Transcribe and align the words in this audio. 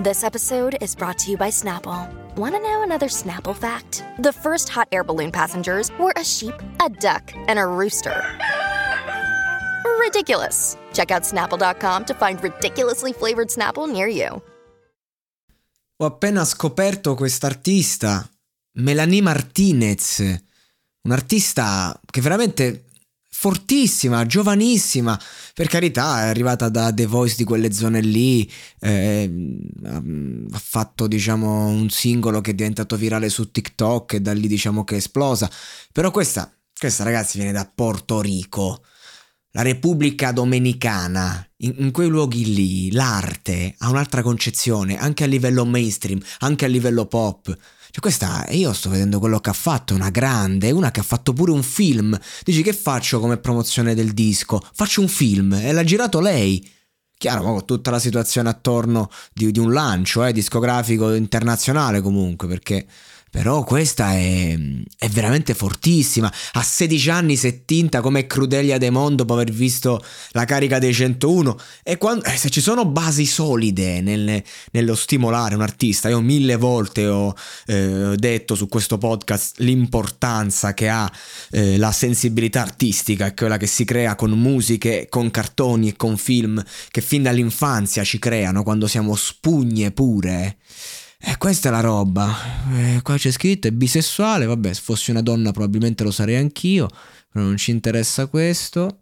This 0.00 0.22
episode 0.22 0.76
is 0.80 0.94
brought 0.94 1.18
to 1.18 1.30
you 1.32 1.36
by 1.36 1.50
Snapple. 1.50 2.08
Want 2.36 2.54
to 2.54 2.60
know 2.60 2.84
another 2.84 3.08
Snapple 3.08 3.52
fact? 3.52 4.04
The 4.20 4.32
first 4.32 4.68
hot 4.68 4.86
air 4.92 5.02
balloon 5.02 5.32
passengers 5.32 5.90
were 5.98 6.12
a 6.14 6.22
sheep, 6.22 6.54
a 6.78 6.88
duck, 6.88 7.32
and 7.48 7.58
a 7.58 7.66
rooster. 7.66 8.22
Ridiculous. 9.98 10.76
Check 10.92 11.10
out 11.10 11.24
snapple.com 11.24 12.04
to 12.04 12.14
find 12.14 12.40
ridiculously 12.40 13.12
flavored 13.12 13.48
Snapple 13.48 13.90
near 13.90 14.06
you. 14.06 14.40
Ho 15.96 16.06
appena 16.06 16.44
scoperto 16.44 17.16
quest'artista, 17.16 18.24
Melanie 18.74 19.20
Martinez, 19.20 20.22
un'artista 21.02 22.00
che 22.08 22.20
veramente 22.20 22.84
fortissima, 23.40 24.26
giovanissima, 24.26 25.16
per 25.54 25.68
carità 25.68 26.24
è 26.24 26.26
arrivata 26.26 26.68
da 26.68 26.92
The 26.92 27.06
Voice 27.06 27.36
di 27.36 27.44
quelle 27.44 27.72
zone 27.72 28.00
lì, 28.00 28.50
eh, 28.80 29.30
ha 29.84 30.58
fatto 30.58 31.06
diciamo 31.06 31.68
un 31.68 31.88
singolo 31.88 32.40
che 32.40 32.50
è 32.50 32.54
diventato 32.54 32.96
virale 32.96 33.28
su 33.28 33.52
TikTok 33.52 34.14
e 34.14 34.20
da 34.20 34.32
lì 34.32 34.48
diciamo 34.48 34.82
che 34.82 34.94
è 34.94 34.98
esplosa, 34.98 35.48
però 35.92 36.10
questa, 36.10 36.52
questa 36.76 37.04
ragazzi 37.04 37.38
viene 37.38 37.52
da 37.52 37.70
Porto 37.72 38.20
Rico, 38.20 38.82
la 39.52 39.62
Repubblica 39.62 40.32
Dominicana, 40.32 41.48
in, 41.58 41.74
in, 41.78 41.90
quei 41.92 42.08
luoghi 42.08 42.52
lì 42.52 42.90
l'arte 42.90 43.76
ha 43.78 43.88
un'altra 43.88 44.20
concezione, 44.20 44.98
anche 44.98 45.22
a 45.22 45.28
livello 45.28 45.64
mainstream, 45.64 46.20
anche 46.40 46.64
a 46.64 46.68
livello 46.68 47.06
pop. 47.06 47.56
Cioè 47.90 48.00
questa, 48.00 48.46
io 48.50 48.72
sto 48.72 48.90
vedendo 48.90 49.18
quello 49.18 49.40
che 49.40 49.50
ha 49.50 49.54
fatto, 49.54 49.94
una 49.94 50.10
grande, 50.10 50.70
una 50.70 50.90
che 50.90 51.00
ha 51.00 51.04
fatto 51.04 51.32
pure 51.32 51.52
un 51.52 51.62
film. 51.62 52.18
Dici 52.44 52.62
che 52.62 52.72
faccio 52.72 53.18
come 53.20 53.38
promozione 53.38 53.94
del 53.94 54.12
disco? 54.12 54.60
Faccio 54.72 55.00
un 55.00 55.08
film 55.08 55.52
e 55.54 55.72
l'ha 55.72 55.84
girato 55.84 56.20
lei. 56.20 56.76
Chiaro, 57.16 57.42
ma 57.42 57.50
con 57.50 57.64
tutta 57.64 57.90
la 57.90 57.98
situazione 57.98 58.48
attorno 58.48 59.10
di, 59.32 59.50
di 59.50 59.58
un 59.58 59.72
lancio 59.72 60.24
eh, 60.24 60.32
discografico 60.32 61.12
internazionale 61.14 62.00
comunque, 62.00 62.46
perché 62.46 62.86
però 63.30 63.62
questa 63.62 64.12
è, 64.12 64.58
è, 64.98 65.08
veramente 65.08 65.54
fortissima. 65.54 66.32
A 66.52 66.62
16 66.62 67.10
anni 67.10 67.36
si 67.36 67.46
è 67.46 67.64
tinta 67.64 68.00
come 68.00 68.26
Crudelia 68.26 68.78
De 68.78 68.90
Mon 68.90 69.16
dopo 69.16 69.34
aver 69.34 69.50
visto 69.50 70.02
la 70.30 70.44
carica 70.44 70.78
dei 70.78 70.94
101. 70.94 71.58
E 71.82 71.98
quando, 71.98 72.24
eh, 72.24 72.36
se 72.36 72.50
ci 72.50 72.60
sono 72.60 72.86
basi 72.86 73.26
solide 73.26 74.00
nel, 74.00 74.42
nello 74.72 74.94
stimolare 74.94 75.54
un 75.54 75.62
artista, 75.62 76.08
io 76.08 76.20
mille 76.20 76.56
volte 76.56 77.06
ho 77.06 77.34
eh, 77.66 78.14
detto 78.16 78.54
su 78.54 78.68
questo 78.68 78.98
podcast 78.98 79.58
l'importanza 79.58 80.72
che 80.74 80.88
ha 80.88 81.10
eh, 81.50 81.76
la 81.76 81.92
sensibilità 81.92 82.62
artistica, 82.62 83.34
quella 83.34 83.56
che 83.56 83.66
si 83.66 83.84
crea 83.84 84.14
con 84.14 84.30
musiche, 84.30 85.06
con 85.08 85.30
cartoni 85.30 85.88
e 85.88 85.96
con 85.96 86.16
film 86.16 86.62
che 86.90 87.00
fin 87.00 87.22
dall'infanzia 87.22 88.04
ci 88.04 88.18
creano 88.18 88.62
quando 88.62 88.86
siamo 88.86 89.14
spugne 89.14 89.90
pure. 89.90 90.56
E 91.20 91.32
eh, 91.32 91.36
questa 91.36 91.68
è 91.68 91.72
la 91.72 91.80
roba. 91.80 92.32
Eh, 92.72 93.00
qua 93.02 93.16
c'è 93.16 93.30
scritto 93.32 93.66
è 93.66 93.72
bisessuale. 93.72 94.46
Vabbè, 94.46 94.72
se 94.72 94.80
fossi 94.82 95.10
una 95.10 95.22
donna 95.22 95.50
probabilmente 95.50 96.04
lo 96.04 96.12
sarei 96.12 96.36
anch'io. 96.36 96.88
Però 97.30 97.44
non 97.44 97.56
ci 97.56 97.72
interessa 97.72 98.26
questo. 98.26 99.00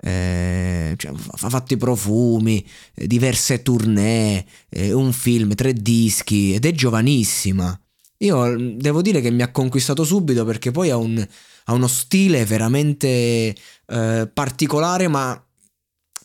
Eh, 0.00 0.94
cioè, 0.96 1.12
ha 1.12 1.48
fatto 1.48 1.74
i 1.74 1.76
profumi, 1.76 2.64
eh, 2.94 3.06
diverse 3.06 3.62
tournée, 3.62 4.46
eh, 4.68 4.92
un 4.92 5.12
film, 5.12 5.54
tre 5.54 5.72
dischi 5.72 6.54
ed 6.54 6.66
è 6.66 6.72
giovanissima. 6.72 7.78
Io 8.18 8.44
mm, 8.46 8.78
devo 8.78 9.02
dire 9.02 9.20
che 9.20 9.30
mi 9.30 9.42
ha 9.42 9.50
conquistato 9.50 10.04
subito 10.04 10.44
perché 10.44 10.70
poi 10.70 10.90
ha, 10.90 10.96
un, 10.96 11.26
ha 11.64 11.72
uno 11.72 11.86
stile 11.88 12.44
veramente 12.44 13.54
particolare 14.34 15.08
ma 15.08 15.47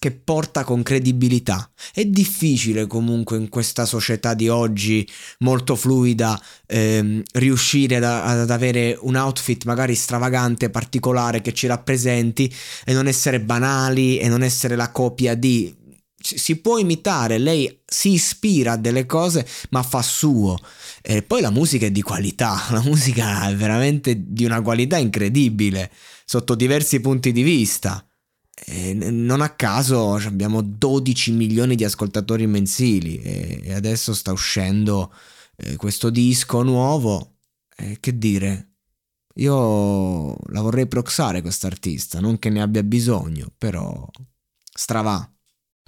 che 0.04 0.12
porta 0.12 0.66
con 0.66 0.84
credibilità. 0.84 1.72
È 1.94 2.04
difficile 2.04 2.88
comunque 2.88 3.38
in 3.38 3.48
questa 3.48 3.86
società 3.86 4.34
di 4.34 4.50
oggi 4.50 5.10
molto 5.40 5.78
fluida 5.78 6.38
ehm, 6.68 7.24
riuscire 7.36 7.96
ad, 7.96 8.04
ad, 8.04 8.50
avere 8.52 8.98
un 9.00 9.16
outfit 9.16 9.64
magari 9.64 9.96
stravagante, 9.96 10.70
particolare 10.70 11.40
che 11.40 11.54
ci 11.54 11.68
rappresenti 11.68 12.54
e 12.84 12.92
non 12.92 13.08
essere 13.08 13.40
banali 13.40 14.18
e 14.18 14.28
non 14.28 14.44
essere 14.44 14.76
la 14.76 14.92
copia 14.92 15.36
di... 15.36 15.74
Si 16.20 16.58
può 16.58 16.80
imitare, 16.80 17.38
lei 17.38 17.80
si 17.86 18.12
ispira 18.12 18.74
a 18.74 18.78
delle 18.78 19.06
cose 19.06 19.48
ma 19.70 19.84
fa 19.84 20.02
suo. 20.02 20.60
E 21.02 21.24
poi 21.24 21.40
la 21.40 21.50
musica 21.50 21.86
è 21.86 21.92
di 21.92 22.02
qualità, 22.02 22.62
la 22.72 22.82
musica 22.82 23.48
è 23.48 23.56
veramente 23.56 24.22
di 24.22 24.44
una 24.44 24.62
qualità 24.62 24.98
incredibile 24.98 25.90
sotto 26.26 26.56
diversi 26.56 27.00
punti 27.00 27.32
di 27.32 27.42
vista. 27.42 28.06
E 28.54 28.94
non 28.94 29.42
a 29.42 29.50
caso 29.50 30.14
abbiamo 30.14 30.62
12 30.62 31.32
milioni 31.32 31.76
di 31.76 31.84
ascoltatori 31.84 32.46
mensili 32.46 33.18
e 33.18 33.74
adesso 33.74 34.14
sta 34.14 34.32
uscendo 34.32 35.12
eh, 35.58 35.76
questo 35.76 36.10
disco 36.10 36.62
nuovo. 36.62 37.38
Eh, 37.76 37.98
che 38.00 38.18
dire? 38.18 38.74
Io 39.36 40.36
la 40.52 40.62
vorrei 40.62 40.88
proxare 40.88 41.42
quest'artista, 41.42 42.20
non 42.20 42.38
che 42.38 42.50
ne 42.50 42.62
abbia 42.62 42.84
bisogno, 42.84 43.52
però 43.58 44.08
stravà. 44.72 45.28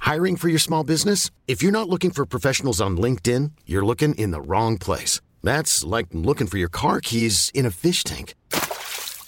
Hiring 0.04 0.38
for 0.38 0.50
your 0.50 0.60
small 0.60 0.84
business? 0.84 1.30
If 1.46 1.62
you're 1.62 1.76
not 1.76 1.88
looking 1.88 2.12
for 2.12 2.26
professionals 2.26 2.80
on 2.80 2.98
LinkedIn, 2.98 3.52
you're 3.66 3.86
looking 3.86 4.16
in 4.16 4.32
the 4.32 4.42
wrong 4.42 4.78
place. 4.78 5.22
That's 5.44 5.84
like 5.84 6.08
looking 6.12 6.48
for 6.48 6.58
your 6.58 6.70
car 6.70 7.00
keys 7.00 7.52
in 7.54 7.66
a 7.66 7.72
fish 7.72 8.04
tank. 8.04 8.34